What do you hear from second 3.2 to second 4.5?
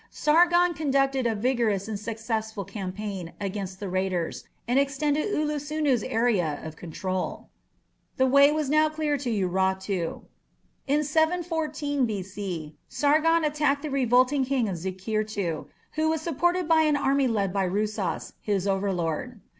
against the raiders,